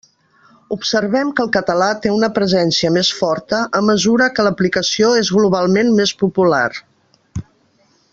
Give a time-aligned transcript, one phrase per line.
[0.75, 5.93] Observem que el català té una presència més forta a mesura que l'aplicació és globalment
[6.01, 6.65] més popular.